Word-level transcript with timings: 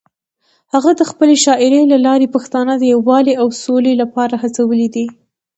هغه 0.73 0.91
د 0.99 1.01
خپلې 1.11 1.35
شاعرۍ 1.45 1.83
له 1.93 1.97
لارې 2.05 2.27
پښتانه 2.35 2.73
د 2.77 2.83
یووالي 2.93 3.33
او 3.41 3.47
سولې 3.63 3.93
لپاره 4.01 4.33
هڅولي 4.43 4.87
دي. 4.95 5.05